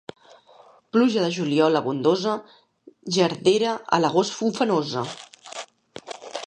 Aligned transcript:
Pluja 0.95 1.25
de 1.25 1.33
juliol 1.35 1.79
abundosa, 1.81 2.33
gerdera 3.19 3.77
a 3.99 4.01
l'agost 4.05 4.43
ufanosa. 4.51 5.07